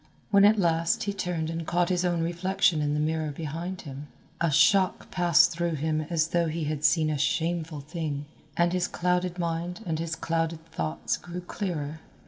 [0.31, 4.07] When at last he turned and caught his own reflection in the mirror behind him,
[4.41, 8.25] a shock passed through him as though he had seen a shameful thing,
[8.57, 11.99] and his clouded mind and his clouded thoughts grew clearer.